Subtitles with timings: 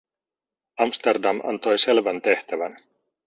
[0.77, 2.77] Amsterdam antoi selvän tehtävän.